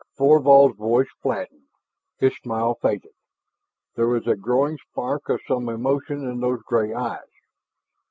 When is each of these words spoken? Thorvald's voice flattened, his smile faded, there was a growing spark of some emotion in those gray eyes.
Thorvald's 0.17 0.77
voice 0.79 1.09
flattened, 1.21 1.67
his 2.17 2.35
smile 2.35 2.73
faded, 2.81 3.13
there 3.93 4.07
was 4.07 4.25
a 4.25 4.35
growing 4.35 4.79
spark 4.89 5.29
of 5.29 5.41
some 5.47 5.69
emotion 5.69 6.27
in 6.27 6.39
those 6.39 6.63
gray 6.63 6.91
eyes. 6.91 7.21